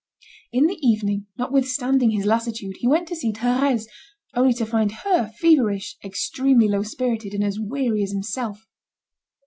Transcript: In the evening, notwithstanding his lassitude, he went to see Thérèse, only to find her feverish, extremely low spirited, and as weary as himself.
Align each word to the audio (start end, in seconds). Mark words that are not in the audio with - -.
In 0.51 0.65
the 0.65 0.79
evening, 0.83 1.27
notwithstanding 1.37 2.09
his 2.09 2.25
lassitude, 2.25 2.77
he 2.77 2.87
went 2.87 3.07
to 3.09 3.15
see 3.15 3.31
Thérèse, 3.31 3.85
only 4.33 4.51
to 4.55 4.65
find 4.65 4.91
her 5.03 5.27
feverish, 5.37 5.95
extremely 6.03 6.67
low 6.67 6.81
spirited, 6.81 7.35
and 7.35 7.43
as 7.43 7.59
weary 7.59 8.01
as 8.01 8.11
himself. 8.11 8.65